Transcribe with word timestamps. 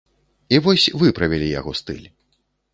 І 0.57 0.59
вось 0.67 0.85
выправілі 1.03 1.53
яго 1.59 1.77
стыль. 1.85 2.05